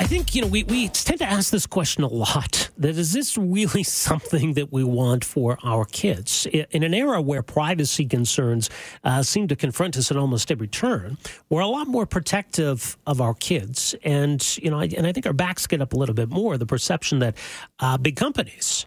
I 0.00 0.04
think, 0.04 0.34
you 0.34 0.40
know, 0.40 0.48
we, 0.48 0.64
we 0.64 0.88
tend 0.88 1.18
to 1.18 1.26
ask 1.26 1.50
this 1.50 1.66
question 1.66 2.04
a 2.04 2.08
lot 2.08 2.70
that 2.78 2.96
is 2.96 3.12
this 3.12 3.36
really 3.36 3.82
something 4.06 4.54
that 4.54 4.72
we 4.72 4.82
want 4.82 5.26
for 5.26 5.58
our 5.62 5.84
kids? 5.84 6.46
In 6.46 6.82
an 6.82 6.94
era 6.94 7.20
where 7.20 7.42
privacy 7.42 8.06
concerns 8.06 8.70
uh, 9.04 9.22
seem 9.22 9.46
to 9.48 9.56
confront 9.56 9.98
us 9.98 10.10
at 10.10 10.16
almost 10.16 10.50
every 10.50 10.68
turn, 10.68 11.18
we're 11.50 11.60
a 11.60 11.66
lot 11.66 11.86
more 11.86 12.06
protective 12.06 12.96
of 13.06 13.20
our 13.20 13.34
kids. 13.34 13.94
And, 14.02 14.56
you 14.56 14.70
know, 14.70 14.80
and 14.80 15.06
I 15.06 15.12
think 15.12 15.26
our 15.26 15.34
backs 15.34 15.66
get 15.66 15.82
up 15.82 15.92
a 15.92 15.98
little 15.98 16.14
bit 16.14 16.30
more 16.30 16.56
the 16.56 16.64
perception 16.64 17.18
that 17.18 17.36
uh, 17.78 17.98
big 17.98 18.16
companies 18.16 18.86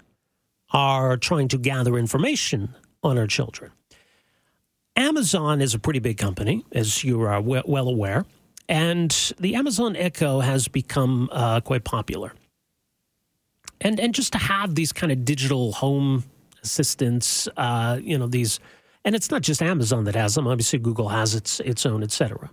are 0.71 1.15
trying 1.15 1.47
to 1.49 1.59
gather 1.59 1.95
information 1.95 2.73
on 3.03 3.19
our 3.19 3.27
children. 3.27 3.69
Amazon 4.95 5.61
is 5.61 5.75
a 5.75 5.79
pretty 5.79 5.99
big 5.99 6.17
company, 6.17 6.65
as 6.71 7.03
you 7.03 7.21
are 7.21 7.39
well 7.39 7.87
aware. 7.87 8.25
And 8.69 9.11
the 9.39 9.55
Amazon 9.55 9.95
Echo 9.95 10.39
has 10.39 10.67
become 10.67 11.29
uh, 11.31 11.61
quite 11.61 11.83
popular. 11.83 12.33
And, 13.81 13.99
and 13.99 14.15
just 14.15 14.31
to 14.33 14.37
have 14.37 14.75
these 14.75 14.93
kind 14.93 15.11
of 15.11 15.25
digital 15.25 15.73
home 15.73 16.23
assistants, 16.63 17.49
uh, 17.57 17.99
you 18.01 18.17
know, 18.17 18.27
these, 18.27 18.59
and 19.03 19.15
it's 19.15 19.29
not 19.29 19.41
just 19.41 19.61
Amazon 19.61 20.05
that 20.05 20.15
has 20.15 20.35
them. 20.35 20.47
Obviously, 20.47 20.79
Google 20.79 21.09
has 21.09 21.35
its, 21.35 21.59
its 21.59 21.85
own, 21.85 22.03
et 22.03 22.11
cetera. 22.11 22.49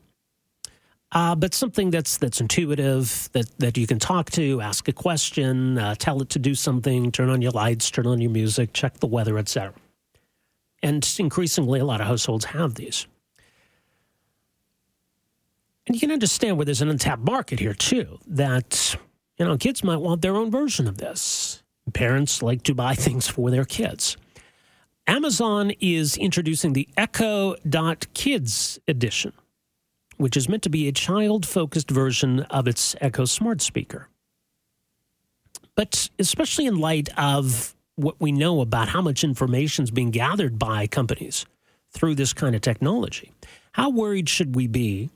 Uh, 1.12 1.34
but 1.34 1.55
something 1.55 1.91
that's 1.91 2.19
that's 2.19 2.41
intuitive 2.41 3.28
that 3.33 3.47
that 3.58 3.77
you 3.77 3.84
can 3.84 3.98
talk 3.98 4.30
to, 4.30 4.61
ask 4.61 4.86
a 4.86 4.92
question, 4.92 5.77
uh, 5.77 5.95
tell 5.97 6.22
it 6.22 6.28
to 6.28 6.39
do 6.39 6.55
something, 6.55 7.11
turn 7.11 7.28
on 7.28 7.42
your 7.42 7.50
lights, 7.50 7.91
turn 7.91 8.06
on 8.06 8.20
your 8.20 8.30
music, 8.30 8.72
check 8.72 8.95
the 9.00 9.08
weather, 9.08 9.36
etc. 9.36 9.74
And 10.84 11.17
increasingly, 11.19 11.80
a 11.80 11.84
lot 11.84 12.00
of 12.00 12.06
households 12.06 12.45
have 12.45 12.77
these. 12.77 13.08
And 15.91 15.96
you 15.96 16.06
can 16.06 16.12
understand 16.12 16.56
where 16.56 16.64
there's 16.64 16.83
an 16.83 16.88
untapped 16.88 17.22
market 17.22 17.58
here, 17.58 17.74
too, 17.74 18.20
that, 18.28 18.94
you 19.36 19.44
know, 19.44 19.56
kids 19.58 19.83
might 19.83 19.96
want 19.96 20.22
their 20.22 20.36
own 20.36 20.48
version 20.48 20.86
of 20.86 20.98
this. 20.98 21.64
Parents 21.92 22.44
like 22.44 22.62
to 22.62 22.77
buy 22.77 22.94
things 22.94 23.27
for 23.27 23.50
their 23.50 23.64
kids. 23.64 24.16
Amazon 25.08 25.72
is 25.80 26.16
introducing 26.16 26.74
the 26.74 26.86
Echo 26.96 27.56
Dot 27.68 28.06
Kids 28.14 28.78
edition, 28.86 29.33
which 30.16 30.36
is 30.36 30.48
meant 30.48 30.62
to 30.62 30.70
be 30.70 30.86
a 30.86 30.92
child 30.92 31.44
focused 31.44 31.91
version 31.91 32.42
of 32.42 32.68
its 32.68 32.94
Echo 33.00 33.24
smart 33.24 33.61
speaker. 33.61 34.06
But 35.74 36.08
especially 36.20 36.66
in 36.66 36.77
light 36.77 37.08
of 37.18 37.74
what 37.96 38.14
we 38.20 38.30
know 38.30 38.61
about 38.61 38.91
how 38.91 39.02
much 39.02 39.24
information 39.24 39.83
is 39.83 39.91
being 39.91 40.12
gathered 40.12 40.56
by 40.56 40.86
companies 40.86 41.46
through 41.90 42.14
this 42.14 42.33
kind 42.33 42.55
of 42.55 42.61
technology, 42.61 43.33
how 43.72 43.90
worried 43.90 44.28
should 44.28 44.55
we 44.55 44.68
be 44.68 45.11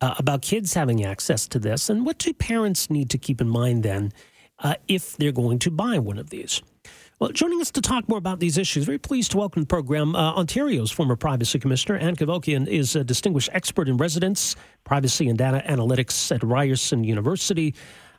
uh, 0.00 0.14
about 0.18 0.42
kids 0.42 0.74
having 0.74 1.04
access 1.04 1.46
to 1.48 1.58
this, 1.58 1.88
and 1.90 2.04
what 2.06 2.18
do 2.18 2.32
parents 2.32 2.90
need 2.90 3.10
to 3.10 3.18
keep 3.18 3.40
in 3.40 3.48
mind 3.48 3.82
then 3.82 4.12
uh, 4.60 4.74
if 4.88 5.16
they're 5.16 5.32
going 5.32 5.58
to 5.60 5.70
buy 5.70 5.98
one 5.98 6.18
of 6.18 6.30
these? 6.30 6.62
Well, 7.18 7.30
joining 7.30 7.62
us 7.62 7.70
to 7.70 7.80
talk 7.80 8.10
more 8.10 8.18
about 8.18 8.40
these 8.40 8.58
issues, 8.58 8.84
very 8.84 8.98
pleased 8.98 9.30
to 9.30 9.38
welcome 9.38 9.62
the 9.62 9.66
program 9.66 10.14
uh, 10.14 10.34
Ontario's 10.34 10.90
former 10.90 11.16
Privacy 11.16 11.58
Commissioner, 11.58 11.96
Ann 11.96 12.14
Cavoukian, 12.14 12.68
is 12.68 12.94
a 12.94 13.02
distinguished 13.02 13.48
expert 13.54 13.88
in 13.88 13.96
residence, 13.96 14.54
privacy, 14.84 15.26
and 15.30 15.38
data 15.38 15.64
analytics 15.66 16.34
at 16.34 16.42
Ryerson 16.42 17.04
University. 17.04 17.74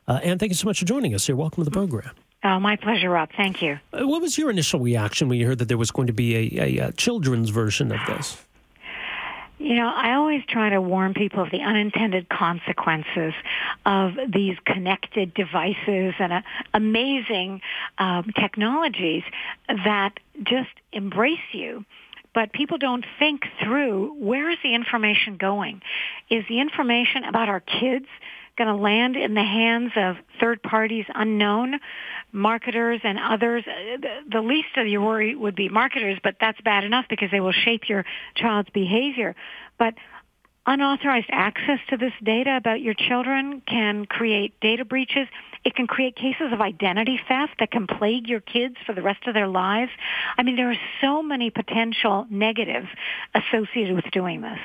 Uh, 0.08 0.14
Ann, 0.24 0.38
thank 0.38 0.50
you 0.50 0.56
so 0.56 0.66
much 0.66 0.80
for 0.80 0.84
joining 0.84 1.14
us 1.14 1.26
here. 1.28 1.36
Welcome 1.36 1.62
to 1.62 1.70
the 1.70 1.74
program. 1.74 2.10
Oh, 2.42 2.58
my 2.58 2.74
pleasure, 2.74 3.10
Rob. 3.10 3.30
Thank 3.36 3.62
you. 3.62 3.78
Uh, 3.92 4.08
what 4.08 4.20
was 4.20 4.36
your 4.36 4.50
initial 4.50 4.80
reaction 4.80 5.28
when 5.28 5.38
you 5.38 5.46
heard 5.46 5.58
that 5.58 5.68
there 5.68 5.78
was 5.78 5.92
going 5.92 6.08
to 6.08 6.12
be 6.12 6.58
a, 6.58 6.60
a, 6.60 6.88
a 6.88 6.92
children's 6.92 7.50
version 7.50 7.92
of 7.92 8.00
this? 8.08 8.36
You 9.58 9.74
know, 9.74 9.92
I 9.92 10.14
always 10.14 10.42
try 10.48 10.70
to 10.70 10.80
warn 10.80 11.14
people 11.14 11.42
of 11.42 11.50
the 11.50 11.60
unintended 11.60 12.28
consequences 12.28 13.34
of 13.84 14.12
these 14.32 14.56
connected 14.64 15.34
devices 15.34 16.14
and 16.18 16.32
uh, 16.32 16.42
amazing 16.72 17.60
um, 17.98 18.30
technologies 18.38 19.24
that 19.68 20.20
just 20.44 20.70
embrace 20.92 21.38
you 21.52 21.84
but 22.34 22.52
people 22.52 22.78
don't 22.78 23.04
think 23.18 23.46
through 23.60 24.14
where 24.18 24.48
is 24.48 24.58
the 24.62 24.74
information 24.74 25.36
going? 25.38 25.82
Is 26.30 26.44
the 26.48 26.60
information 26.60 27.24
about 27.24 27.48
our 27.48 27.58
kids 27.58 28.06
going 28.58 28.68
to 28.68 28.82
land 28.82 29.16
in 29.16 29.34
the 29.34 29.42
hands 29.42 29.92
of 29.96 30.16
third 30.40 30.62
parties 30.62 31.06
unknown, 31.14 31.78
marketers 32.32 33.00
and 33.04 33.18
others. 33.18 33.64
Uh, 33.66 33.96
the 34.30 34.42
least 34.42 34.76
of 34.76 34.86
your 34.86 35.00
worry 35.00 35.34
would 35.34 35.54
be 35.54 35.68
marketers, 35.68 36.18
but 36.22 36.36
that's 36.40 36.60
bad 36.60 36.84
enough 36.84 37.06
because 37.08 37.30
they 37.30 37.40
will 37.40 37.52
shape 37.52 37.88
your 37.88 38.04
child's 38.34 38.68
behavior. 38.70 39.34
But 39.78 39.94
unauthorized 40.66 41.30
access 41.30 41.78
to 41.88 41.96
this 41.96 42.12
data 42.22 42.56
about 42.56 42.80
your 42.80 42.94
children 42.94 43.62
can 43.66 44.04
create 44.04 44.60
data 44.60 44.84
breaches. 44.84 45.26
It 45.64 45.74
can 45.74 45.86
create 45.86 46.14
cases 46.14 46.52
of 46.52 46.60
identity 46.60 47.18
theft 47.26 47.54
that 47.60 47.70
can 47.70 47.86
plague 47.86 48.28
your 48.28 48.40
kids 48.40 48.76
for 48.84 48.94
the 48.94 49.02
rest 49.02 49.26
of 49.26 49.34
their 49.34 49.48
lives. 49.48 49.90
I 50.36 50.42
mean, 50.42 50.56
there 50.56 50.70
are 50.70 50.80
so 51.00 51.22
many 51.22 51.50
potential 51.50 52.26
negatives 52.28 52.88
associated 53.34 53.96
with 53.96 54.10
doing 54.12 54.42
this. 54.42 54.58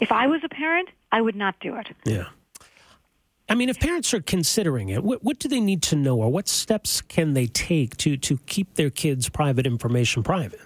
If 0.00 0.10
I 0.10 0.26
was 0.26 0.40
a 0.44 0.48
parent, 0.48 0.88
I 1.12 1.20
would 1.20 1.36
not 1.36 1.60
do 1.60 1.76
it. 1.76 1.88
Yeah. 2.04 2.26
I 3.50 3.56
mean, 3.56 3.68
if 3.68 3.80
parents 3.80 4.14
are 4.14 4.20
considering 4.20 4.90
it, 4.90 5.02
what, 5.02 5.24
what 5.24 5.40
do 5.40 5.48
they 5.48 5.58
need 5.58 5.82
to 5.82 5.96
know, 5.96 6.16
or 6.16 6.30
what 6.30 6.46
steps 6.46 7.00
can 7.00 7.34
they 7.34 7.48
take 7.48 7.96
to 7.98 8.16
to 8.16 8.38
keep 8.46 8.74
their 8.76 8.90
kids' 8.90 9.28
private 9.28 9.66
information 9.66 10.22
private? 10.22 10.60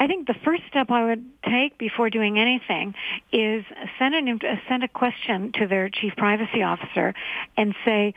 I 0.00 0.08
think 0.08 0.26
the 0.26 0.34
first 0.44 0.62
step 0.68 0.90
I 0.90 1.04
would 1.04 1.24
take 1.44 1.78
before 1.78 2.10
doing 2.10 2.36
anything 2.36 2.94
is 3.32 3.64
send 3.98 4.16
an 4.16 4.40
send 4.68 4.82
a 4.82 4.88
question 4.88 5.52
to 5.52 5.68
their 5.68 5.88
chief 5.88 6.16
privacy 6.16 6.62
officer 6.64 7.14
and 7.56 7.76
say, 7.84 8.14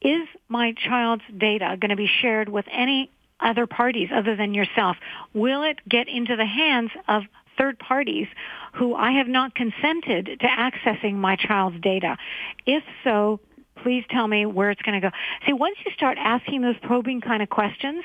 "Is 0.00 0.26
my 0.48 0.72
child's 0.72 1.22
data 1.36 1.76
going 1.78 1.90
to 1.90 1.96
be 1.96 2.08
shared 2.08 2.48
with 2.48 2.64
any 2.72 3.10
other 3.38 3.68
parties 3.68 4.08
other 4.12 4.34
than 4.34 4.52
yourself? 4.52 4.96
Will 5.32 5.62
it 5.62 5.78
get 5.88 6.08
into 6.08 6.34
the 6.34 6.46
hands 6.46 6.90
of 7.06 7.22
third 7.56 7.78
parties 7.78 8.26
who 8.74 8.94
I 8.94 9.12
have 9.12 9.28
not 9.28 9.54
consented 9.54 10.38
to 10.40 10.46
accessing 10.46 11.14
my 11.14 11.36
child's 11.36 11.80
data? 11.80 12.16
If 12.66 12.82
so, 13.04 13.40
please 13.82 14.04
tell 14.10 14.28
me 14.28 14.46
where 14.46 14.70
it's 14.70 14.82
going 14.82 15.00
to 15.00 15.10
go. 15.10 15.14
See, 15.46 15.52
once 15.52 15.76
you 15.84 15.92
start 15.92 16.18
asking 16.18 16.62
those 16.62 16.76
probing 16.82 17.20
kind 17.20 17.42
of 17.42 17.50
questions, 17.50 18.04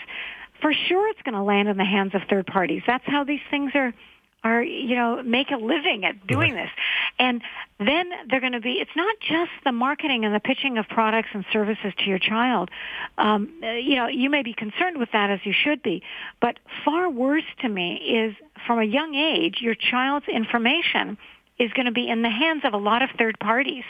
for 0.61 0.73
sure 0.73 1.09
it's 1.09 1.21
going 1.23 1.35
to 1.35 1.41
land 1.41 1.67
in 1.67 1.77
the 1.77 1.85
hands 1.85 2.13
of 2.13 2.21
third 2.29 2.45
parties. 2.45 2.83
That's 2.85 3.05
how 3.07 3.23
these 3.23 3.39
things 3.49 3.71
are 3.75 3.93
are 4.43 4.63
you 4.63 4.95
know 4.95 5.21
make 5.23 5.51
a 5.51 5.57
living 5.57 6.05
at 6.05 6.25
doing 6.27 6.53
right. 6.53 6.63
this. 6.63 6.71
And 7.19 7.41
then 7.79 8.09
they're 8.29 8.39
going 8.39 8.53
to 8.53 8.59
be 8.59 8.73
it's 8.73 8.95
not 8.95 9.15
just 9.19 9.51
the 9.63 9.71
marketing 9.71 10.25
and 10.25 10.33
the 10.33 10.39
pitching 10.39 10.77
of 10.77 10.87
products 10.87 11.29
and 11.33 11.45
services 11.51 11.93
to 11.99 12.05
your 12.05 12.19
child. 12.19 12.69
Um, 13.17 13.51
you 13.61 13.95
know 13.95 14.07
you 14.07 14.29
may 14.29 14.43
be 14.43 14.53
concerned 14.53 14.97
with 14.97 15.09
that 15.13 15.29
as 15.29 15.39
you 15.43 15.53
should 15.53 15.83
be. 15.83 16.03
But 16.39 16.57
far 16.83 17.09
worse 17.09 17.43
to 17.61 17.69
me 17.69 17.95
is 17.95 18.35
from 18.65 18.79
a 18.79 18.85
young 18.85 19.15
age 19.15 19.57
your 19.61 19.75
child's 19.75 20.27
information 20.27 21.17
is 21.59 21.71
going 21.73 21.85
to 21.85 21.91
be 21.91 22.09
in 22.09 22.23
the 22.23 22.29
hands 22.29 22.63
of 22.65 22.73
a 22.73 22.77
lot 22.77 23.03
of 23.03 23.09
third 23.17 23.37
parties. 23.39 23.83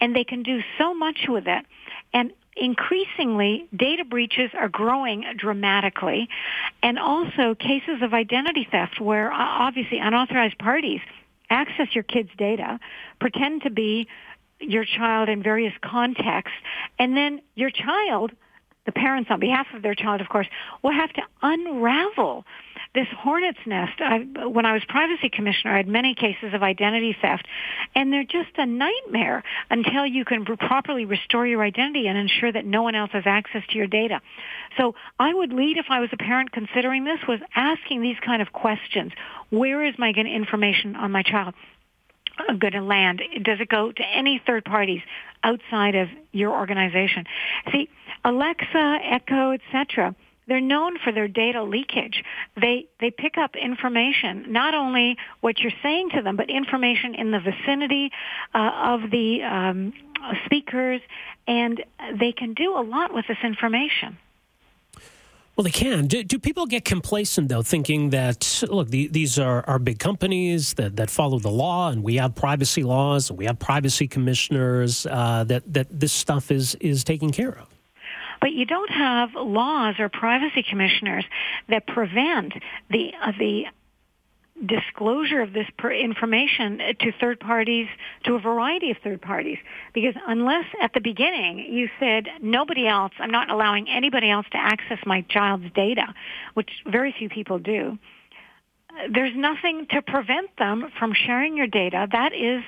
And 0.00 0.14
they 0.14 0.24
can 0.24 0.44
do 0.44 0.60
so 0.78 0.94
much 0.94 1.26
with 1.28 1.48
it. 1.48 1.66
And 2.12 2.32
increasingly 2.58 3.68
data 3.74 4.04
breaches 4.04 4.50
are 4.58 4.68
growing 4.68 5.24
dramatically. 5.36 6.28
And 6.82 6.98
also 6.98 7.54
cases 7.54 8.02
of 8.02 8.14
identity 8.14 8.66
theft 8.70 9.00
where 9.00 9.32
uh, 9.32 9.36
obviously 9.38 9.98
unauthorized 9.98 10.58
parties 10.58 11.00
access 11.50 11.94
your 11.94 12.04
kids' 12.04 12.30
data, 12.36 12.78
pretend 13.20 13.62
to 13.62 13.70
be 13.70 14.06
your 14.60 14.84
child 14.84 15.28
in 15.28 15.42
various 15.42 15.72
contexts, 15.82 16.56
and 16.98 17.16
then 17.16 17.40
your 17.54 17.70
child, 17.70 18.32
the 18.88 18.92
parents 18.92 19.28
on 19.30 19.38
behalf 19.38 19.66
of 19.74 19.82
their 19.82 19.94
child, 19.94 20.22
of 20.22 20.30
course, 20.30 20.46
will 20.82 20.94
have 20.94 21.12
to 21.12 21.20
unravel 21.42 22.46
this 22.94 23.06
hornet's 23.18 23.58
nest. 23.66 23.92
I, 23.98 24.20
when 24.46 24.64
I 24.64 24.72
was 24.72 24.82
privacy 24.88 25.28
commissioner, 25.28 25.74
I 25.74 25.76
had 25.76 25.86
many 25.86 26.14
cases 26.14 26.54
of 26.54 26.62
identity 26.62 27.14
theft, 27.20 27.46
and 27.94 28.10
they're 28.10 28.24
just 28.24 28.56
a 28.56 28.64
nightmare 28.64 29.44
until 29.68 30.06
you 30.06 30.24
can 30.24 30.46
properly 30.46 31.04
restore 31.04 31.46
your 31.46 31.62
identity 31.62 32.06
and 32.06 32.16
ensure 32.16 32.50
that 32.50 32.64
no 32.64 32.82
one 32.82 32.94
else 32.94 33.10
has 33.12 33.24
access 33.26 33.62
to 33.68 33.76
your 33.76 33.88
data. 33.88 34.22
So 34.78 34.94
I 35.20 35.34
would 35.34 35.52
lead 35.52 35.76
if 35.76 35.86
I 35.90 36.00
was 36.00 36.08
a 36.14 36.16
parent 36.16 36.50
considering 36.50 37.04
this 37.04 37.20
was 37.28 37.40
asking 37.54 38.00
these 38.00 38.16
kind 38.24 38.40
of 38.40 38.54
questions. 38.54 39.12
Where 39.50 39.84
is 39.84 39.96
my 39.98 40.08
information 40.08 40.96
on 40.96 41.12
my 41.12 41.22
child? 41.22 41.52
going 42.58 42.72
to 42.72 42.82
land? 42.82 43.20
Does 43.42 43.60
it 43.60 43.68
go 43.68 43.92
to 43.92 44.02
any 44.14 44.40
third 44.46 44.64
parties 44.64 45.00
outside 45.42 45.94
of 45.94 46.08
your 46.32 46.52
organization? 46.52 47.24
See, 47.72 47.88
Alexa, 48.28 48.98
Echo, 49.04 49.52
etc. 49.52 50.14
They're 50.46 50.60
known 50.60 50.98
for 51.02 51.12
their 51.12 51.28
data 51.28 51.62
leakage. 51.62 52.22
They 52.60 52.86
they 53.00 53.10
pick 53.10 53.38
up 53.38 53.56
information, 53.56 54.52
not 54.52 54.74
only 54.74 55.16
what 55.40 55.60
you're 55.60 55.78
saying 55.82 56.10
to 56.10 56.20
them, 56.20 56.36
but 56.36 56.50
information 56.50 57.14
in 57.14 57.30
the 57.30 57.40
vicinity 57.40 58.10
uh, 58.54 58.70
of 58.94 59.10
the 59.10 59.42
um, 59.42 59.94
speakers, 60.44 61.00
and 61.46 61.82
they 62.20 62.32
can 62.32 62.52
do 62.52 62.76
a 62.76 62.82
lot 62.82 63.14
with 63.14 63.26
this 63.28 63.38
information. 63.42 64.18
Well, 65.56 65.64
they 65.64 65.70
can. 65.70 66.06
Do, 66.06 66.22
do, 66.22 66.38
people 66.38 66.66
get 66.66 66.84
complacent 66.84 67.48
though, 67.48 67.62
thinking 67.62 68.10
that 68.10 68.62
look, 68.68 68.88
the, 68.88 69.08
these 69.08 69.38
are, 69.38 69.64
are 69.66 69.78
big 69.78 69.98
companies 69.98 70.74
that, 70.74 70.96
that 70.96 71.08
follow 71.10 71.38
the 71.38 71.50
law, 71.50 71.88
and 71.88 72.02
we 72.02 72.16
have 72.16 72.34
privacy 72.34 72.82
laws, 72.82 73.30
and 73.30 73.38
we 73.38 73.46
have 73.46 73.58
privacy 73.58 74.06
commissioners 74.06 75.06
uh, 75.06 75.44
that 75.44 75.62
that 75.72 75.88
this 75.90 76.12
stuff 76.12 76.50
is 76.50 76.74
is 76.76 77.04
taken 77.04 77.32
care 77.32 77.56
of. 77.58 77.77
But 78.40 78.52
you 78.52 78.66
don't 78.66 78.90
have 78.90 79.30
laws 79.34 79.96
or 79.98 80.08
privacy 80.08 80.64
commissioners 80.68 81.24
that 81.68 81.86
prevent 81.86 82.52
the 82.90 83.12
uh, 83.20 83.32
the 83.38 83.64
disclosure 84.64 85.40
of 85.40 85.52
this 85.52 85.66
information 86.02 86.78
to 87.00 87.12
third 87.20 87.38
parties, 87.38 87.86
to 88.24 88.34
a 88.34 88.40
variety 88.40 88.90
of 88.90 88.96
third 89.04 89.22
parties. 89.22 89.58
Because 89.94 90.14
unless 90.26 90.64
at 90.82 90.92
the 90.94 91.00
beginning 91.00 91.58
you 91.58 91.88
said, 92.00 92.26
nobody 92.42 92.86
else, 92.86 93.12
I'm 93.18 93.30
not 93.30 93.50
allowing 93.50 93.88
anybody 93.88 94.30
else 94.30 94.46
to 94.52 94.58
access 94.58 94.98
my 95.06 95.22
child's 95.22 95.70
data, 95.74 96.14
which 96.54 96.70
very 96.86 97.14
few 97.16 97.28
people 97.28 97.58
do, 97.58 97.98
there's 99.12 99.36
nothing 99.36 99.86
to 99.90 100.02
prevent 100.02 100.50
them 100.58 100.90
from 100.98 101.12
sharing 101.14 101.56
your 101.56 101.68
data. 101.68 102.08
That 102.10 102.32
is 102.34 102.62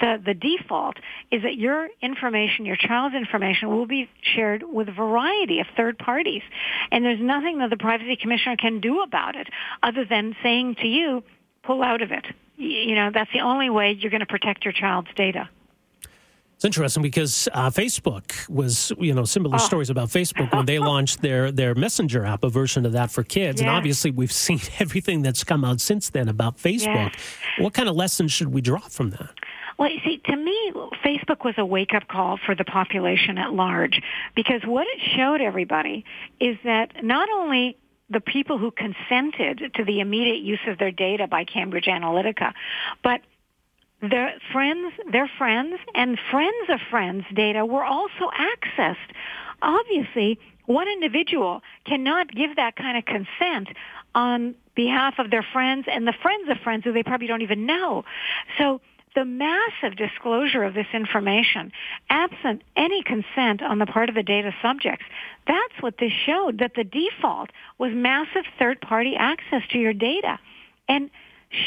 the, 0.00 0.20
the 0.24 0.34
default 0.34 0.96
is 1.30 1.42
that 1.42 1.54
your 1.54 1.88
information, 2.00 2.66
your 2.66 2.76
child's 2.76 3.14
information 3.14 3.68
will 3.68 3.86
be 3.86 4.08
shared 4.20 4.62
with 4.62 4.88
a 4.88 4.92
variety 4.92 5.60
of 5.60 5.66
third 5.76 5.98
parties. 5.98 6.42
And 6.90 7.04
there's 7.04 7.20
nothing 7.20 7.58
that 7.58 7.70
the 7.70 7.76
privacy 7.76 8.16
commissioner 8.16 8.56
can 8.56 8.80
do 8.80 9.02
about 9.02 9.36
it 9.36 9.48
other 9.82 10.04
than 10.04 10.34
saying 10.42 10.76
to 10.82 10.88
you, 10.88 11.22
pull 11.62 11.82
out 11.82 12.02
of 12.02 12.10
it. 12.10 12.26
You 12.56 12.94
know, 12.94 13.10
that's 13.12 13.30
the 13.32 13.40
only 13.40 13.70
way 13.70 13.92
you're 13.92 14.10
going 14.10 14.20
to 14.20 14.26
protect 14.26 14.64
your 14.64 14.72
child's 14.72 15.08
data. 15.16 15.48
It's 16.62 16.64
interesting 16.64 17.02
because 17.02 17.48
uh, 17.52 17.70
Facebook 17.70 18.48
was, 18.48 18.92
you 18.96 19.12
know, 19.12 19.24
similar 19.24 19.56
oh. 19.56 19.58
stories 19.58 19.90
about 19.90 20.10
Facebook 20.10 20.54
when 20.54 20.64
they 20.64 20.78
launched 20.92 21.20
their 21.20 21.50
their 21.50 21.74
Messenger 21.74 22.24
app, 22.24 22.44
a 22.44 22.48
version 22.48 22.86
of 22.86 22.92
that 22.92 23.10
for 23.10 23.24
kids. 23.24 23.60
Yes. 23.60 23.66
And 23.66 23.76
obviously, 23.76 24.12
we've 24.12 24.30
seen 24.30 24.60
everything 24.78 25.22
that's 25.22 25.42
come 25.42 25.64
out 25.64 25.80
since 25.80 26.10
then 26.10 26.28
about 26.28 26.58
Facebook. 26.58 27.10
Yes. 27.14 27.38
What 27.58 27.74
kind 27.74 27.88
of 27.88 27.96
lessons 27.96 28.30
should 28.30 28.52
we 28.52 28.60
draw 28.60 28.78
from 28.78 29.10
that? 29.10 29.34
Well, 29.82 29.90
you 29.90 29.98
see, 30.04 30.22
to 30.26 30.36
me, 30.36 30.72
Facebook 31.04 31.44
was 31.44 31.54
a 31.58 31.66
wake-up 31.66 32.06
call 32.06 32.38
for 32.46 32.54
the 32.54 32.62
population 32.62 33.36
at 33.36 33.52
large 33.52 34.00
because 34.36 34.60
what 34.64 34.86
it 34.86 35.00
showed 35.16 35.40
everybody 35.40 36.04
is 36.38 36.56
that 36.62 37.02
not 37.02 37.28
only 37.28 37.76
the 38.08 38.20
people 38.20 38.58
who 38.58 38.70
consented 38.70 39.72
to 39.74 39.84
the 39.84 39.98
immediate 39.98 40.40
use 40.40 40.60
of 40.68 40.78
their 40.78 40.92
data 40.92 41.26
by 41.26 41.42
Cambridge 41.42 41.86
Analytica, 41.86 42.52
but 43.02 43.22
their 44.00 44.34
friends, 44.52 44.92
their 45.10 45.28
friends, 45.36 45.74
and 45.96 46.16
friends 46.30 46.68
of 46.68 46.78
friends' 46.88 47.24
data 47.34 47.66
were 47.66 47.84
also 47.84 48.30
accessed. 48.38 48.94
Obviously, 49.62 50.38
one 50.66 50.86
individual 50.86 51.60
cannot 51.86 52.30
give 52.30 52.54
that 52.54 52.76
kind 52.76 52.96
of 52.96 53.04
consent 53.04 53.76
on 54.14 54.54
behalf 54.76 55.14
of 55.18 55.32
their 55.32 55.44
friends 55.52 55.86
and 55.90 56.06
the 56.06 56.14
friends 56.22 56.48
of 56.48 56.58
friends 56.58 56.84
who 56.84 56.92
they 56.92 57.02
probably 57.02 57.26
don't 57.26 57.42
even 57.42 57.66
know. 57.66 58.04
So 58.58 58.80
the 59.14 59.24
massive 59.24 59.96
disclosure 59.96 60.64
of 60.64 60.74
this 60.74 60.86
information, 60.92 61.72
absent 62.08 62.62
any 62.76 63.02
consent 63.02 63.62
on 63.62 63.78
the 63.78 63.86
part 63.86 64.08
of 64.08 64.14
the 64.14 64.22
data 64.22 64.52
subjects, 64.62 65.04
that's 65.46 65.74
what 65.80 65.98
this 65.98 66.12
showed, 66.26 66.58
that 66.58 66.72
the 66.74 66.84
default 66.84 67.50
was 67.78 67.92
massive 67.94 68.44
third-party 68.58 69.14
access 69.18 69.62
to 69.70 69.78
your 69.78 69.92
data. 69.92 70.38
And 70.88 71.10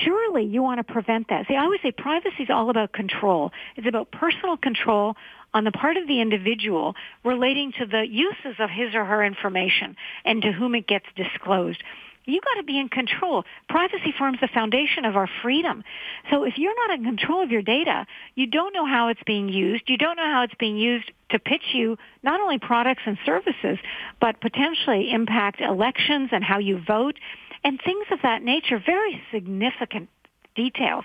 surely 0.03 0.45
you 0.45 0.61
want 0.61 0.85
to 0.85 0.93
prevent 0.93 1.29
that. 1.29 1.47
See, 1.47 1.55
I 1.55 1.63
always 1.63 1.81
say 1.81 1.91
privacy 1.91 2.43
is 2.43 2.49
all 2.49 2.69
about 2.69 2.91
control. 2.91 3.51
It's 3.75 3.87
about 3.87 4.11
personal 4.11 4.57
control 4.57 5.15
on 5.53 5.63
the 5.63 5.71
part 5.71 5.97
of 5.97 6.07
the 6.07 6.21
individual 6.21 6.95
relating 7.23 7.71
to 7.79 7.85
the 7.85 8.05
uses 8.07 8.59
of 8.59 8.69
his 8.69 8.93
or 8.93 9.05
her 9.05 9.23
information 9.23 9.95
and 10.25 10.41
to 10.41 10.51
whom 10.51 10.75
it 10.75 10.87
gets 10.87 11.05
disclosed 11.15 11.81
you 12.25 12.41
got 12.41 12.59
to 12.59 12.63
be 12.63 12.79
in 12.79 12.89
control. 12.89 13.43
Privacy 13.69 14.13
forms 14.17 14.39
the 14.41 14.47
foundation 14.47 15.05
of 15.05 15.15
our 15.15 15.29
freedom. 15.41 15.83
So 16.31 16.43
if 16.43 16.57
you're 16.57 16.75
not 16.87 16.97
in 16.97 17.03
control 17.03 17.43
of 17.43 17.51
your 17.51 17.61
data, 17.61 18.05
you 18.35 18.47
don't 18.47 18.73
know 18.73 18.85
how 18.85 19.09
it's 19.09 19.23
being 19.25 19.49
used. 19.49 19.83
You 19.87 19.97
don't 19.97 20.17
know 20.17 20.31
how 20.31 20.43
it's 20.43 20.55
being 20.59 20.77
used 20.77 21.11
to 21.31 21.39
pitch 21.39 21.73
you 21.73 21.97
not 22.23 22.39
only 22.41 22.59
products 22.59 23.03
and 23.05 23.17
services, 23.25 23.77
but 24.19 24.41
potentially 24.41 25.11
impact 25.11 25.61
elections 25.61 26.29
and 26.31 26.43
how 26.43 26.59
you 26.59 26.81
vote 26.85 27.17
and 27.63 27.79
things 27.83 28.05
of 28.11 28.19
that 28.21 28.43
nature, 28.43 28.81
very 28.83 29.21
significant 29.31 30.09
details. 30.55 31.03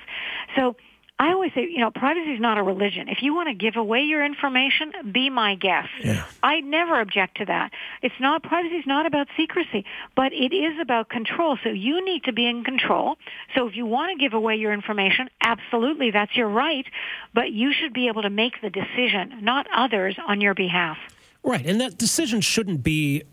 So 0.57 0.77
I 1.21 1.33
always 1.33 1.53
say, 1.55 1.69
you 1.69 1.81
know, 1.81 1.91
privacy 1.91 2.33
is 2.33 2.41
not 2.41 2.57
a 2.57 2.63
religion. 2.63 3.11
If 3.11 3.19
you 3.21 3.35
want 3.35 3.51
to 3.51 3.55
give 3.55 3.77
away 3.77 4.01
your 4.01 4.25
information, 4.25 4.91
be 5.13 5.29
my 5.29 5.55
guest. 5.55 5.91
Yeah. 6.03 6.25
I 6.43 6.61
never 6.61 6.99
object 6.99 7.37
to 7.37 7.45
that. 7.45 7.73
It's 8.01 8.15
not 8.19 8.43
privacy 8.43 8.77
is 8.77 8.87
not 8.87 9.05
about 9.05 9.29
secrecy, 9.37 9.85
but 10.17 10.33
it 10.33 10.55
is 10.55 10.81
about 10.81 11.11
control. 11.11 11.59
So 11.63 11.69
you 11.69 12.03
need 12.03 12.25
to 12.25 12.33
be 12.33 12.47
in 12.47 12.65
control. 12.65 13.17
So 13.55 13.69
if 13.69 13.77
you 13.77 13.85
want 13.85 14.19
to 14.19 14.25
give 14.25 14.33
away 14.33 14.57
your 14.57 14.73
information, 14.73 15.29
absolutely, 15.43 16.11
that's 16.11 16.35
your 16.35 16.49
right, 16.49 16.87
but 17.35 17.53
you 17.53 17.75
should 17.75 17.93
be 17.93 18.09
able 18.09 18.23
to 18.23 18.31
make 18.31 18.63
the 18.63 18.71
decision, 18.71 19.41
not 19.43 19.67
others 19.75 20.17
on 20.27 20.41
your 20.41 20.55
behalf. 20.55 20.97
Right, 21.43 21.67
and 21.67 21.79
that 21.83 21.99
decision 21.99 22.41
shouldn't 22.41 22.83
be 22.83 23.25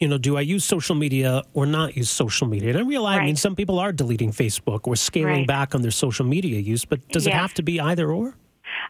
you 0.00 0.08
know, 0.08 0.18
do 0.18 0.36
I 0.38 0.40
use 0.40 0.64
social 0.64 0.94
media 0.96 1.42
or 1.52 1.66
not 1.66 1.96
use 1.96 2.08
social 2.08 2.46
media? 2.46 2.70
And 2.70 2.78
I 2.78 2.82
realize, 2.82 3.18
right. 3.18 3.22
I 3.22 3.26
mean, 3.26 3.36
some 3.36 3.54
people 3.54 3.78
are 3.78 3.92
deleting 3.92 4.32
Facebook 4.32 4.80
or 4.84 4.96
scaling 4.96 5.40
right. 5.40 5.46
back 5.46 5.74
on 5.74 5.82
their 5.82 5.90
social 5.90 6.24
media 6.24 6.58
use, 6.58 6.86
but 6.86 7.06
does 7.08 7.26
yes. 7.26 7.34
it 7.34 7.36
have 7.36 7.54
to 7.54 7.62
be 7.62 7.78
either 7.78 8.10
or? 8.10 8.34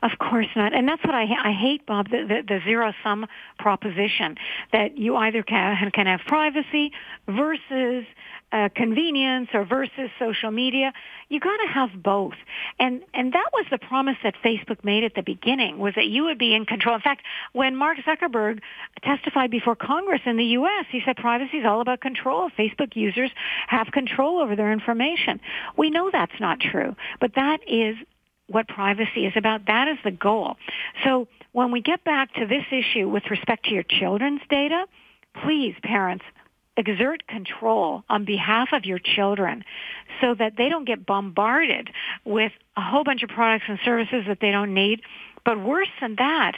Of 0.03 0.13
course 0.19 0.47
not, 0.57 0.73
and 0.73 0.89
that's 0.89 1.03
what 1.05 1.15
I 1.15 1.25
I 1.43 1.53
hate, 1.53 1.85
Bob. 1.85 2.11
The, 2.11 2.23
the, 2.23 2.43
the 2.47 2.61
zero 2.65 2.93
sum 3.03 3.27
proposition 3.59 4.37
that 4.73 4.97
you 4.97 5.17
either 5.17 5.43
can 5.43 5.91
can 5.91 6.07
have 6.07 6.21
privacy 6.27 6.93
versus 7.27 8.05
uh, 8.53 8.69
convenience 8.75 9.49
or 9.55 9.65
versus 9.65 10.11
social 10.19 10.51
media. 10.51 10.93
You 11.29 11.39
got 11.41 11.57
to 11.59 11.69
have 11.73 12.03
both, 12.03 12.35
and 12.79 13.03
and 13.15 13.33
that 13.33 13.51
was 13.53 13.67
the 13.71 13.79
promise 13.79 14.17
that 14.25 14.35
Facebook 14.45 14.83
made 14.85 15.05
at 15.05 15.15
the 15.15 15.23
beginning 15.23 15.79
was 15.79 15.95
that 15.95 16.07
you 16.07 16.25
would 16.25 16.39
be 16.39 16.55
in 16.55 16.67
control. 16.67 16.95
In 16.97 17.01
fact, 17.01 17.23
when 17.53 17.77
Mark 17.77 17.99
Zuckerberg 17.99 18.61
testified 19.03 19.51
before 19.51 19.77
Congress 19.77 20.23
in 20.27 20.37
the 20.37 20.45
U.S., 20.45 20.87
he 20.91 21.01
said 21.05 21.17
privacy 21.17 21.59
is 21.59 21.67
all 21.67 21.81
about 21.81 22.01
control. 22.01 22.51
Facebook 22.59 22.97
users 22.97 23.31
have 23.69 23.89
control 23.93 24.41
over 24.41 24.57
their 24.57 24.73
information. 24.73 25.41
We 25.77 25.91
know 25.91 26.11
that's 26.13 26.41
not 26.41 26.59
true, 26.61 26.97
but 27.21 27.35
that 27.37 27.61
is 27.69 27.97
what 28.49 28.67
privacy 28.67 29.27
is 29.27 29.33
about. 29.37 29.67
That 29.67 29.87
is 29.89 29.99
the 30.03 30.11
goal. 30.11 30.57
So 31.05 31.29
when 31.53 31.71
we 31.71 31.81
get 31.81 32.05
back 32.05 32.35
to 32.35 32.47
this 32.47 32.65
issue 32.73 33.09
with 33.09 33.31
respect 33.31 33.67
to 33.67 33.71
your 33.71 33.85
children's 33.85 34.41
data, 34.51 34.87
please, 35.45 35.75
parents, 35.83 36.25
exert 36.81 37.27
control 37.27 38.03
on 38.09 38.25
behalf 38.25 38.69
of 38.73 38.85
your 38.85 38.99
children 38.99 39.65
so 40.21 40.35
that 40.35 40.57
they 40.57 40.69
don't 40.69 40.85
get 40.85 41.07
bombarded 41.07 41.91
with 42.25 42.53
a 42.77 42.81
whole 42.81 43.05
bunch 43.05 43.23
of 43.23 43.29
products 43.29 43.65
and 43.69 43.79
services 43.85 44.25
that 44.27 44.39
they 44.41 44.51
don't 44.51 44.75
need. 44.75 45.03
But 45.45 45.61
worse 45.61 45.89
than 46.01 46.17
that, 46.17 46.53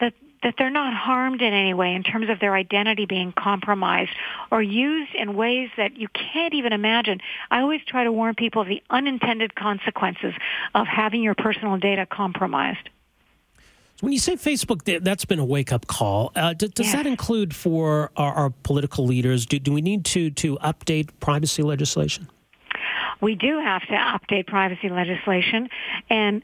that 0.00 0.12
that 0.42 0.54
they're 0.58 0.70
not 0.70 0.94
harmed 0.94 1.40
in 1.40 1.52
any 1.52 1.74
way 1.74 1.94
in 1.94 2.02
terms 2.02 2.28
of 2.28 2.38
their 2.38 2.54
identity 2.54 3.06
being 3.06 3.32
compromised 3.32 4.10
or 4.52 4.62
used 4.62 5.14
in 5.14 5.34
ways 5.34 5.70
that 5.76 5.96
you 5.96 6.08
can't 6.08 6.54
even 6.54 6.72
imagine. 6.72 7.20
I 7.50 7.60
always 7.60 7.80
try 7.86 8.04
to 8.04 8.12
warn 8.12 8.34
people 8.34 8.62
of 8.62 8.68
the 8.68 8.82
unintended 8.90 9.54
consequences 9.54 10.34
of 10.74 10.86
having 10.86 11.22
your 11.22 11.34
personal 11.34 11.78
data 11.78 12.06
compromised. 12.06 12.88
When 14.00 14.12
you 14.12 14.18
say 14.18 14.36
Facebook, 14.36 15.02
that's 15.02 15.24
been 15.24 15.38
a 15.38 15.44
wake 15.44 15.72
up 15.72 15.86
call. 15.86 16.32
Uh, 16.36 16.52
does 16.52 16.70
yes. 16.78 16.92
that 16.92 17.06
include 17.06 17.54
for 17.54 18.10
our, 18.16 18.32
our 18.34 18.50
political 18.62 19.06
leaders? 19.06 19.46
Do, 19.46 19.58
do 19.58 19.72
we 19.72 19.80
need 19.80 20.04
to, 20.06 20.30
to 20.30 20.56
update 20.58 21.08
privacy 21.20 21.62
legislation? 21.62 22.28
We 23.22 23.34
do 23.34 23.58
have 23.58 23.82
to 23.88 23.94
update 23.94 24.46
privacy 24.46 24.90
legislation. 24.90 25.68
And 26.10 26.42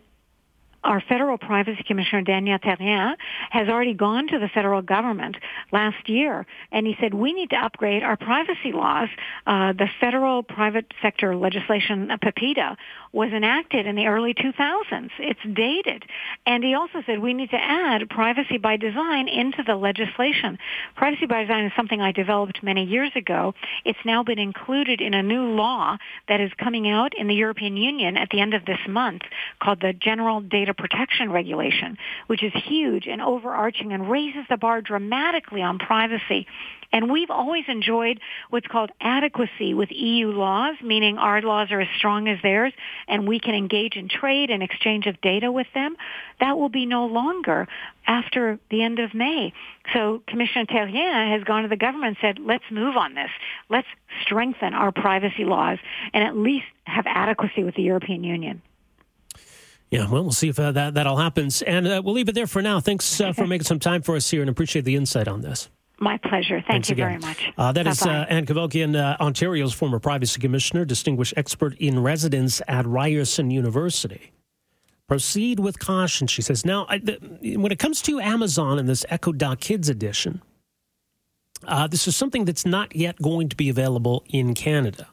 our 0.85 1.01
federal 1.09 1.39
privacy 1.39 1.83
commissioner, 1.87 2.23
Daniel 2.23 2.59
Therrien, 2.59 3.15
has 3.51 3.69
already 3.69 3.95
gone 3.95 4.27
to 4.29 4.39
the 4.39 4.49
federal 4.49 4.83
government 4.83 5.37
last 5.71 6.09
year, 6.09 6.47
and 6.71 6.87
he 6.87 6.97
said, 7.01 7.15
we 7.15 7.33
need 7.33 7.51
to 7.51 7.57
upgrade 7.57 8.03
our 8.03 8.17
privacy 8.17 8.73
laws. 8.73 9.09
Uh, 9.47 9.73
the 9.73 9.89
federal 10.01 10.43
private 10.43 10.87
sector 11.01 11.37
legislation, 11.37 12.11
uh, 12.11 12.17
PIPEDA, 12.19 12.77
was 13.12 13.31
enacted 13.33 13.87
in 13.87 13.95
the 13.95 14.07
early 14.07 14.35
2000s. 14.35 15.11
It's 15.19 15.41
dated. 15.53 16.05
And 16.47 16.65
he 16.65 16.75
also 16.75 17.03
said 17.05 17.19
we 17.19 17.35
need 17.35 17.51
to 17.51 17.61
add 17.61 18.09
privacy 18.09 18.59
by 18.59 18.77
design 18.77 19.29
into 19.29 19.62
the 19.62 19.77
legislation. 19.77 20.59
Privacy 20.97 21.27
by 21.27 21.43
design 21.43 21.67
is 21.67 21.73
something 21.77 22.01
I 22.01 22.12
developed 22.12 22.62
many 22.62 22.85
years 22.85 23.12
ago. 23.15 23.55
It's 23.85 23.99
now 24.05 24.23
been 24.23 24.39
included 24.39 25.01
in 25.01 25.15
a 25.15 25.23
new 25.23 25.45
law 25.45 25.99
that 26.29 26.41
is 26.41 26.51
coming 26.59 26.89
out 26.89 27.12
in 27.17 27.29
the 27.29 27.35
European 27.35 27.77
Union 27.77 28.17
at 28.17 28.31
the 28.31 28.41
end 28.41 28.55
of 28.55 28.65
this 28.65 28.81
month 28.89 29.23
called 29.61 29.81
the 29.81 29.93
General 29.93 30.41
Data 30.41 30.72
Protection 30.75 31.31
Regulation, 31.31 31.99
which 32.26 32.43
is 32.43 32.52
huge 32.64 33.07
and 33.07 33.21
overarching 33.21 33.93
and 33.93 34.11
raises 34.11 34.45
the 34.49 34.57
bar 34.57 34.81
dramatically 34.81 35.62
on 35.62 35.79
privacy. 35.79 36.47
And 36.93 37.11
we've 37.11 37.31
always 37.31 37.64
enjoyed 37.69 38.21
what's 38.50 38.67
called 38.67 38.91
adequacy 39.00 39.73
with 39.73 39.91
EU 39.91 40.29
laws, 40.29 40.76
meaning 40.83 41.17
our 41.17 41.41
laws 41.41 41.69
are 41.71 41.81
as 41.81 41.88
strong 41.97 42.29
as 42.29 42.38
theirs 42.43 42.73
and 43.09 43.26
we 43.26 43.41
can 43.41 43.55
engage 43.55 43.97
in 43.97 44.09
trade 44.09 44.50
and 44.50 44.62
exchange 44.62 45.07
of 45.07 45.21
data 45.23 45.50
with 45.50 45.69
them. 45.75 45.97
That 46.41 46.59
will 46.59 46.69
be 46.69 46.85
no 46.85 47.07
longer 47.07 47.67
after 48.07 48.59
the 48.71 48.83
end 48.83 48.99
of 48.99 49.14
May. 49.14 49.55
So 49.95 50.23
Commissioner 50.26 50.67
Therrien 50.67 51.33
has 51.33 51.45
gone 51.45 51.62
to 51.62 51.69
the 51.69 51.76
government 51.76 52.19
and 52.23 52.37
said, 52.37 52.45
let's 52.45 52.64
move 52.71 52.97
on 52.97 53.14
this. 53.14 53.31
Let's 53.71 53.88
strengthen 54.23 54.75
our 54.75 54.93
privacy 54.93 55.45
laws 55.45 55.79
and 56.12 56.23
at 56.23 56.37
least 56.37 56.67
have 56.85 57.07
adequacy 57.07 57.64
with 57.64 57.75
the 57.75 57.83
European 57.83 58.23
Union. 58.23 58.61
Yeah, 59.93 60.09
well, 60.09 60.23
we'll 60.23 60.33
see 60.33 60.49
if 60.49 60.59
uh, 60.59 60.73
that 60.73 60.95
that 60.95 61.07
all 61.07 61.19
happens, 61.19 61.61
and 61.61 61.87
uh, 61.87 62.01
we'll 62.03 62.15
leave 62.15 62.31
it 62.31 62.35
there 62.35 62.47
for 62.47 62.63
now. 62.63 62.81
Thanks 62.81 63.21
uh, 63.21 63.35
for 63.35 63.47
making 63.47 63.67
some 63.67 63.79
time 63.79 64.01
for 64.01 64.17
us 64.17 64.31
here, 64.31 64.41
and 64.41 64.49
appreciate 64.49 64.87
the 64.87 64.97
insight 64.97 65.29
on 65.29 65.43
this. 65.43 65.69
My 65.99 66.17
pleasure. 66.17 66.57
Thank 66.57 66.67
Thanks 66.67 66.89
you 66.89 66.95
again. 66.95 67.21
very 67.21 67.21
much. 67.21 67.53
Uh, 67.59 67.73
that 67.73 67.85
Bye-bye. 67.85 67.91
is 67.91 68.03
uh, 68.07 68.27
Ann 68.31 68.47
Cavoukian, 68.47 68.97
uh, 68.97 69.23
Ontario's 69.23 69.75
former 69.75 69.99
privacy 69.99 70.41
commissioner, 70.41 70.87
distinguished 70.87 71.35
expert 71.37 71.77
in 71.79 72.03
residence 72.03 72.63
at 72.67 72.87
Ryerson 72.87 73.51
University. 73.51 74.33
Proceed 75.09 75.61
with 75.61 75.79
caution, 75.79 76.27
she 76.27 76.41
says. 76.41 76.65
Now, 76.65 76.87
I, 76.89 76.97
the, 76.97 77.19
when 77.59 77.71
it 77.71 77.79
comes 77.79 78.01
to 78.03 78.19
Amazon 78.19 78.79
and 78.79 78.89
this 78.89 79.05
Echo 79.11 79.31
Dot 79.31 79.61
Kids 79.61 79.91
edition, 79.91 80.41
uh, 81.67 81.87
this 81.87 82.09
is 82.09 82.17
something 82.17 82.47
that's 82.47 82.65
not 82.65 82.97
yet 82.97 83.21
going 83.21 83.51
to 83.51 83.57
be 83.57 83.69
available 83.69 84.25
in 84.31 84.55
Canada. 84.55 85.09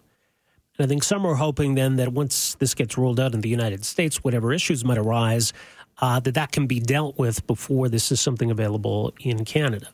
And 0.80 0.86
I 0.86 0.88
think 0.88 1.04
some 1.04 1.26
are 1.26 1.36
hoping 1.36 1.76
then 1.76 1.98
that 1.98 2.14
once 2.14 2.56
this 2.56 2.74
gets 2.74 2.98
rolled 2.98 3.20
out 3.20 3.34
in 3.34 3.42
the 3.42 3.50
United 3.50 3.84
States, 3.84 4.24
whatever 4.24 4.54
issues 4.54 4.86
might 4.86 4.98
arise, 4.98 5.52
uh, 6.00 6.22
that 6.22 6.36
that 6.36 6.54
can 6.54 6.68
be 6.68 6.80
dealt 6.80 7.20
with 7.20 7.46
before 7.46 7.90
this 7.90 8.14
is 8.14 8.22
something 8.22 8.50
available 8.50 9.14
in 9.20 9.44
Canada. 9.44 9.90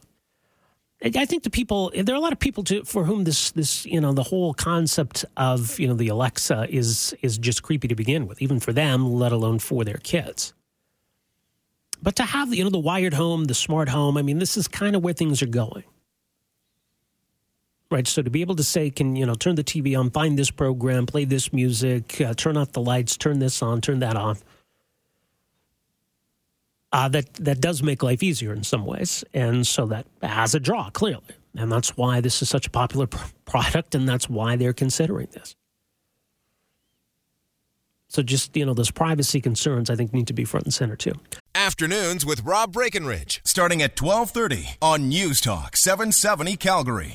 I 1.03 1.25
think 1.25 1.43
the 1.43 1.49
people 1.49 1.91
there 1.93 2.15
are 2.15 2.17
a 2.17 2.21
lot 2.21 2.33
of 2.33 2.39
people 2.39 2.63
to, 2.65 2.83
for 2.83 3.03
whom 3.03 3.25
this 3.25 3.51
this 3.51 3.85
you 3.85 3.99
know 3.99 4.13
the 4.13 4.23
whole 4.23 4.53
concept 4.53 5.25
of 5.37 5.77
you 5.79 5.87
know 5.87 5.93
the 5.93 6.07
Alexa 6.07 6.67
is 6.69 7.13
is 7.21 7.37
just 7.37 7.63
creepy 7.63 7.87
to 7.87 7.95
begin 7.95 8.27
with, 8.27 8.41
even 8.41 8.59
for 8.59 8.71
them, 8.71 9.11
let 9.11 9.31
alone 9.31 9.59
for 9.59 9.83
their 9.83 9.97
kids. 9.97 10.53
But 12.01 12.15
to 12.17 12.23
have 12.23 12.53
you 12.53 12.63
know 12.63 12.69
the 12.69 12.79
wired 12.79 13.13
home, 13.13 13.45
the 13.45 13.53
smart 13.53 13.89
home, 13.89 14.17
I 14.17 14.21
mean, 14.21 14.39
this 14.39 14.55
is 14.55 14.67
kind 14.67 14.95
of 14.95 15.03
where 15.03 15.13
things 15.13 15.41
are 15.41 15.47
going, 15.47 15.83
right? 17.91 18.07
So 18.07 18.21
to 18.21 18.29
be 18.29 18.41
able 18.41 18.55
to 18.55 18.63
say, 18.63 18.89
can 18.89 19.15
you 19.15 19.25
know 19.25 19.35
turn 19.35 19.55
the 19.55 19.63
TV 19.63 19.97
on, 19.97 20.09
find 20.11 20.37
this 20.37 20.51
program, 20.51 21.05
play 21.05 21.25
this 21.25 21.53
music, 21.53 22.19
uh, 22.21 22.33
turn 22.33 22.57
off 22.57 22.71
the 22.71 22.81
lights, 22.81 23.17
turn 23.17 23.39
this 23.39 23.61
on, 23.61 23.81
turn 23.81 23.99
that 23.99 24.15
off 24.15 24.43
uh, 26.95 27.09
that 27.09 27.33
that 27.33 27.59
does 27.59 27.83
make 27.83 28.01
life 28.01 28.23
easier 28.23 28.53
in 28.53 28.63
some 28.63 28.85
ways, 28.85 29.21
and 29.33 29.67
so 29.67 29.85
that 29.85 30.05
has 30.23 30.55
a 30.55 30.59
draw 30.61 30.89
clearly, 30.91 31.35
and 31.53 31.69
that's 31.69 31.97
why 31.97 32.21
this 32.21 32.41
is 32.41 32.47
such 32.47 32.67
a 32.67 32.69
popular 32.69 33.05
pr- 33.15 33.27
product, 33.43 33.95
and 33.95 34.07
that's 34.07 34.29
why 34.29 34.55
they're 34.55 34.71
considering 34.71 35.27
this. 35.33 35.57
So 38.07 38.23
just 38.23 38.55
you 38.55 38.65
know, 38.65 38.73
those 38.73 38.91
privacy 38.91 39.41
concerns 39.41 39.89
I 39.89 39.97
think 39.97 40.13
need 40.13 40.27
to 40.27 40.33
be 40.33 40.45
front 40.45 40.67
and 40.67 40.73
center 40.73 40.95
too. 40.95 41.15
Afternoons 41.53 42.25
with 42.25 42.45
Rob 42.45 42.71
Breckenridge, 42.71 43.41
starting 43.43 43.81
at 43.81 43.99
1230 43.99 44.77
on 44.81 45.09
News 45.09 45.41
Talk 45.41 45.75
770 45.75 46.55
Calgary. 46.55 47.13